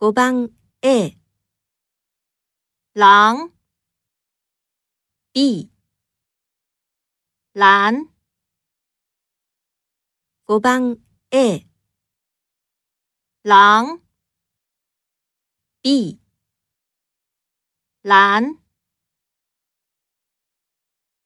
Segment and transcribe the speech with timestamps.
[0.00, 0.48] 五番
[0.82, 1.18] A，
[2.92, 3.52] 狼
[5.32, 5.72] B，
[7.52, 8.08] 蓝。
[10.46, 11.66] 五番 A，
[13.42, 14.00] 狼
[15.82, 16.20] B，
[18.02, 18.62] 蓝。